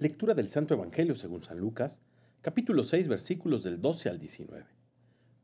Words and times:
Lectura 0.00 0.34
del 0.34 0.48
Santo 0.48 0.74
Evangelio 0.74 1.14
según 1.14 1.42
San 1.42 1.60
Lucas, 1.60 2.00
capítulo 2.42 2.82
6, 2.82 3.06
versículos 3.06 3.62
del 3.62 3.80
12 3.80 4.08
al 4.08 4.18
19. 4.18 4.66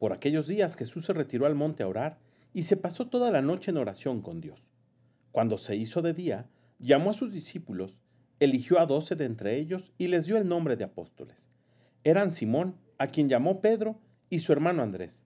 Por 0.01 0.13
aquellos 0.13 0.49
días 0.49 0.75
Jesús 0.75 1.07
se 1.07 1.13
retiró 1.13 1.47
al 1.47 1.55
monte 1.55 1.85
a 1.85 1.89
orar 1.89 2.19
y 2.53 2.65
se 2.65 2.77
pasó 2.77 3.07
toda 3.07 3.31
la 3.31 3.43
noche 3.43 3.71
en 3.71 3.77
oración 3.77 4.23
con 4.23 4.41
Dios. 4.41 4.67
Cuando 5.31 5.57
se 5.57 5.77
hizo 5.77 6.03
de 6.03 6.15
día, 6.15 6.49
llamó 6.81 7.13
a 7.13 7.15
sus 7.15 7.33
discípulos, 7.33 8.01
eligió 8.41 8.81
a 8.81 8.87
doce 8.87 9.15
de 9.15 9.27
entre 9.27 9.57
ellos 9.57 9.93
y 9.99 10.09
les 10.09 10.27
dio 10.27 10.37
el 10.37 10.49
nombre 10.49 10.77
de 10.77 10.83
apóstoles. 10.83 11.49
Eran 12.03 12.33
Simón, 12.33 12.75
a 12.99 13.07
quien 13.07 13.29
llamó 13.29 13.61
Pedro, 13.61 14.01
y 14.31 14.41
su 14.41 14.53
hermano 14.53 14.83
Andrés, 14.83 15.23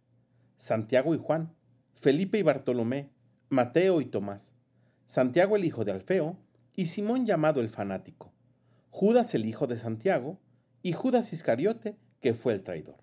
Santiago 0.58 1.14
y 1.14 1.18
Juan, 1.18 1.54
Felipe 1.94 2.38
y 2.38 2.42
Bartolomé, 2.42 3.08
Mateo 3.48 4.02
y 4.02 4.04
Tomás, 4.04 4.52
Santiago 5.06 5.56
el 5.56 5.64
hijo 5.64 5.86
de 5.86 5.92
Alfeo, 5.92 6.36
y 6.76 6.86
Simón 6.86 7.24
llamado 7.24 7.62
el 7.62 7.70
fanático, 7.70 8.34
Judas 8.96 9.34
el 9.34 9.44
hijo 9.44 9.66
de 9.66 9.76
Santiago, 9.76 10.38
y 10.80 10.92
Judas 10.92 11.32
Iscariote, 11.32 11.96
que 12.20 12.32
fue 12.32 12.52
el 12.52 12.62
traidor. 12.62 12.94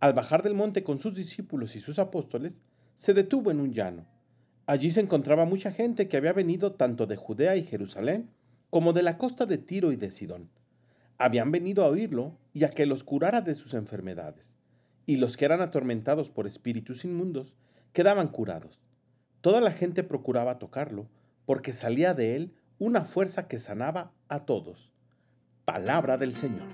Al 0.00 0.14
bajar 0.14 0.42
del 0.42 0.54
monte 0.54 0.82
con 0.82 0.98
sus 0.98 1.14
discípulos 1.14 1.76
y 1.76 1.80
sus 1.80 2.00
apóstoles, 2.00 2.60
se 2.96 3.14
detuvo 3.14 3.52
en 3.52 3.60
un 3.60 3.72
llano. 3.72 4.04
Allí 4.66 4.90
se 4.90 4.98
encontraba 4.98 5.44
mucha 5.44 5.70
gente 5.70 6.08
que 6.08 6.16
había 6.16 6.32
venido 6.32 6.72
tanto 6.72 7.06
de 7.06 7.14
Judea 7.14 7.54
y 7.54 7.62
Jerusalén 7.62 8.30
como 8.68 8.92
de 8.92 9.04
la 9.04 9.16
costa 9.16 9.46
de 9.46 9.58
Tiro 9.58 9.92
y 9.92 9.96
de 9.96 10.10
Sidón. 10.10 10.50
Habían 11.18 11.52
venido 11.52 11.84
a 11.84 11.88
oírlo 11.88 12.36
y 12.52 12.64
a 12.64 12.70
que 12.70 12.84
los 12.84 13.04
curara 13.04 13.42
de 13.42 13.54
sus 13.54 13.74
enfermedades. 13.74 14.56
Y 15.06 15.18
los 15.18 15.36
que 15.36 15.44
eran 15.44 15.60
atormentados 15.60 16.30
por 16.30 16.48
espíritus 16.48 17.04
inmundos 17.04 17.54
quedaban 17.92 18.26
curados. 18.26 18.88
Toda 19.40 19.60
la 19.60 19.70
gente 19.70 20.02
procuraba 20.02 20.58
tocarlo, 20.58 21.06
porque 21.44 21.74
salía 21.74 22.12
de 22.12 22.34
él 22.34 22.56
una 22.80 23.04
fuerza 23.04 23.46
que 23.46 23.60
sanaba 23.60 24.12
a 24.26 24.46
todos. 24.46 24.95
Palabra 25.66 26.16
del 26.16 26.32
Señor. 26.32 26.68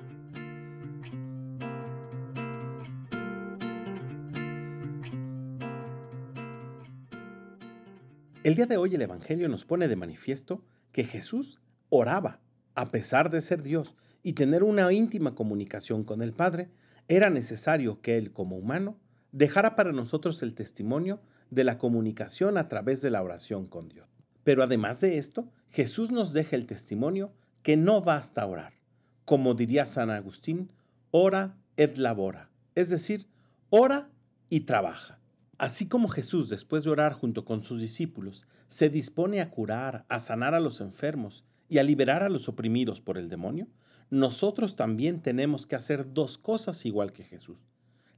El 8.45 8.55
día 8.55 8.67
de 8.67 8.77
hoy 8.77 8.95
el 8.95 9.01
Evangelio 9.01 9.49
nos 9.49 9.65
pone 9.65 9.89
de 9.89 9.97
manifiesto 9.97 10.63
que 10.93 11.05
Jesús 11.05 11.63
oraba, 11.89 12.43
a 12.75 12.91
pesar 12.91 13.31
de 13.31 13.41
ser 13.41 13.63
Dios 13.63 13.97
y 14.23 14.35
tener 14.35 14.63
una 14.63 14.93
íntima 14.93 15.35
comunicación 15.35 16.05
con 16.05 16.21
el 16.21 16.35
Padre, 16.35 16.69
era 17.09 17.31
necesario 17.31 18.03
que 18.03 18.19
Él 18.19 18.31
como 18.31 18.59
humano 18.59 19.01
dejara 19.31 19.75
para 19.75 19.93
nosotros 19.93 20.43
el 20.43 20.55
testimonio 20.55 21.23
de 21.49 21.65
la 21.65 21.79
comunicación 21.79 22.59
a 22.59 22.69
través 22.69 23.01
de 23.01 23.11
la 23.11 23.23
oración 23.23 23.65
con 23.65 23.89
Dios. 23.89 24.07
Pero 24.45 24.63
además 24.63 25.01
de 25.01 25.17
esto, 25.17 25.51
Jesús 25.71 26.11
nos 26.11 26.35
deja 26.35 26.57
el 26.57 26.67
testimonio 26.67 27.33
que 27.63 27.79
no 27.79 28.03
basta 28.03 28.45
orar. 28.45 28.82
Como 29.25 29.55
diría 29.55 29.87
San 29.87 30.11
Agustín, 30.11 30.71
ora 31.11 31.57
et 31.77 31.97
labora, 31.97 32.51
es 32.75 32.91
decir, 32.91 33.27
ora 33.71 34.11
y 34.49 34.61
trabaja. 34.61 35.19
Así 35.59 35.87
como 35.87 36.09
Jesús, 36.09 36.49
después 36.49 36.85
de 36.85 36.91
orar 36.91 37.13
junto 37.13 37.45
con 37.45 37.63
sus 37.63 37.81
discípulos, 37.81 38.47
se 38.69 38.91
dispone 38.91 39.41
a 39.41 39.51
curar, 39.51 40.05
a 40.09 40.19
sanar 40.19 40.55
a 40.55 40.61
los 40.61 40.81
enfermos 40.81 41.45
y 41.69 41.79
a 41.79 41.83
liberar 41.85 42.23
a 42.23 42.29
los 42.29 42.49
oprimidos 42.49 43.01
por 43.01 43.17
el 43.17 43.29
demonio, 43.29 43.69
nosotros 44.11 44.77
también 44.77 45.23
tenemos 45.23 45.67
que 45.67 45.77
hacer 45.77 46.13
dos 46.13 46.37
cosas 46.37 46.85
igual 46.85 47.13
que 47.13 47.25
Jesús. 47.25 47.67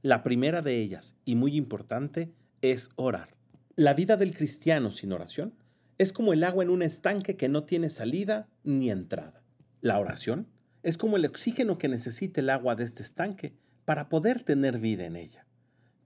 La 0.01 0.23
primera 0.23 0.61
de 0.61 0.81
ellas, 0.81 1.15
y 1.23 1.35
muy 1.35 1.55
importante, 1.55 2.33
es 2.61 2.89
orar. 2.95 3.35
La 3.75 3.93
vida 3.93 4.17
del 4.17 4.35
cristiano 4.35 4.91
sin 4.91 5.11
oración 5.11 5.53
es 5.97 6.11
como 6.13 6.33
el 6.33 6.43
agua 6.43 6.63
en 6.63 6.69
un 6.69 6.81
estanque 6.81 7.37
que 7.37 7.47
no 7.47 7.63
tiene 7.63 7.89
salida 7.89 8.49
ni 8.63 8.89
entrada. 8.89 9.41
La 9.81 9.99
oración 9.99 10.47
es 10.85 10.99
como 10.99 11.17
el 11.17 11.25
oxígeno 11.25 11.79
que 11.79 11.87
necesita 11.87 12.41
el 12.41 12.49
agua 12.51 12.75
de 12.75 12.83
este 12.83 13.01
estanque 13.01 13.55
para 13.85 14.07
poder 14.07 14.43
tener 14.43 14.77
vida 14.77 15.05
en 15.05 15.15
ella. 15.15 15.47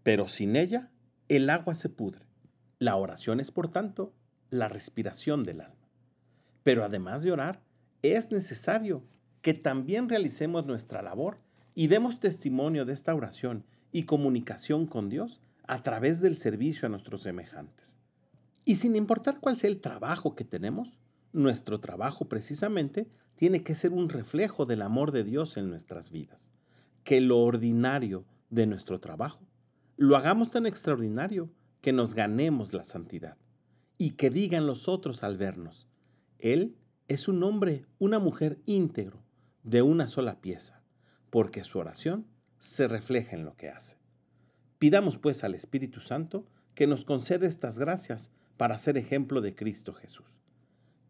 Pero 0.04 0.30
sin 0.30 0.56
ella, 0.56 0.90
el 1.28 1.50
agua 1.50 1.76
se 1.76 1.90
pudre. 1.90 2.26
La 2.78 2.96
oración 2.96 3.42
es, 3.42 3.52
por 3.52 3.68
tanto, 3.68 4.14
la 4.50 4.70
respiración 4.70 5.44
del 5.44 5.60
alma. 5.60 5.90
Pero 6.64 6.86
además 6.86 7.24
de 7.24 7.34
orar, 7.34 7.62
es 8.04 8.32
necesario 8.32 9.04
que 9.42 9.54
también 9.54 10.08
realicemos 10.08 10.66
nuestra 10.66 11.02
labor 11.02 11.40
y 11.76 11.88
demos 11.88 12.22
testimonio 12.22 12.86
de 12.86 12.94
esta 12.94 13.14
oración 13.14 13.66
y 13.92 14.04
comunicación 14.04 14.86
con 14.86 15.10
Dios 15.10 15.42
a 15.68 15.84
través 15.84 16.22
del 16.22 16.38
servicio 16.38 16.86
a 16.86 16.90
nuestros 16.90 17.24
semejantes. 17.24 17.98
Y 18.64 18.78
sin 18.78 18.96
importar 18.96 19.42
cuál 19.42 19.58
sea 19.58 19.70
el 19.70 19.82
trabajo 19.82 20.36
que 20.36 20.46
tenemos, 20.46 21.00
nuestro 21.34 21.80
trabajo 21.80 22.28
precisamente 22.28 23.08
tiene 23.36 23.64
que 23.64 23.76
ser 23.76 23.92
un 23.94 24.10
reflejo 24.10 24.66
del 24.66 24.82
amor 24.82 25.12
de 25.12 25.24
Dios 25.24 25.58
en 25.58 25.70
nuestras 25.70 26.12
vidas. 26.12 26.52
Que 27.04 27.22
lo 27.22 27.40
ordinario 27.40 28.26
de 28.50 28.68
nuestro 28.68 29.00
trabajo 29.00 29.48
lo 29.96 30.16
hagamos 30.16 30.50
tan 30.50 30.66
extraordinario 30.66 31.50
que 31.82 31.92
nos 31.92 32.14
ganemos 32.14 32.74
la 32.74 32.86
santidad. 32.86 33.38
Y 33.98 34.12
que 34.12 34.30
digan 34.30 34.66
los 34.66 34.88
otros 34.88 35.24
al 35.24 35.38
vernos, 35.38 35.88
Él 36.38 36.78
es 37.10 37.28
un 37.28 37.44
hombre, 37.44 37.86
una 37.98 38.18
mujer 38.18 38.62
íntegro, 38.66 39.22
de 39.64 39.82
una 39.82 40.08
sola 40.08 40.40
pieza, 40.40 40.82
porque 41.30 41.66
su 41.66 41.80
oración 41.80 42.28
se 42.60 42.88
refleja 42.88 43.36
en 43.36 43.44
lo 43.44 43.58
que 43.58 43.68
hace. 43.68 43.98
Pidamos 44.78 45.18
pues 45.18 45.44
al 45.44 45.54
Espíritu 45.54 46.00
Santo 46.00 46.48
que 46.76 46.88
nos 46.88 47.04
concede 47.04 47.48
estas 47.48 47.78
gracias 47.78 48.32
para 48.56 48.80
ser 48.80 48.98
ejemplo 48.98 49.42
de 49.42 49.54
Cristo 49.54 49.94
Jesús. 49.94 50.40